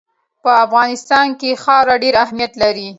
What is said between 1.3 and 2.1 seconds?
کې خاوره